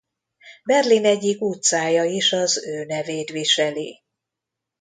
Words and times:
Berlin 0.63 1.05
egyik 1.05 1.41
utcája 1.41 2.03
is 2.03 2.33
az 2.33 2.57
ő 2.65 2.85
nevét 2.85 3.29
viseli. 3.29 4.01